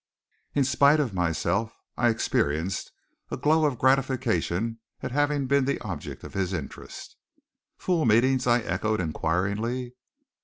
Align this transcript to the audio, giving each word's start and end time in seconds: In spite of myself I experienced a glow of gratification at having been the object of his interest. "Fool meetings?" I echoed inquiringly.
In 0.55 0.63
spite 0.63 0.99
of 0.99 1.13
myself 1.13 1.77
I 1.95 2.09
experienced 2.09 2.91
a 3.29 3.37
glow 3.37 3.65
of 3.65 3.77
gratification 3.77 4.79
at 5.03 5.11
having 5.11 5.45
been 5.45 5.65
the 5.65 5.77
object 5.81 6.23
of 6.23 6.33
his 6.33 6.53
interest. 6.53 7.17
"Fool 7.77 8.05
meetings?" 8.05 8.47
I 8.47 8.61
echoed 8.61 8.99
inquiringly. 8.99 9.93